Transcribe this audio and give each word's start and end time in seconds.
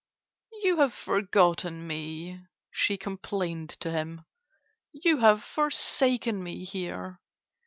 "You 0.63 0.77
have 0.77 0.95
forgotten 0.95 1.85
me," 1.85 2.43
she 2.71 2.97
complained 2.97 3.69
to 3.81 3.91
him. 3.91 4.25
"You 4.91 5.17
have 5.19 5.43
forsaken 5.43 6.41
me 6.41 6.63
here." 6.63 7.21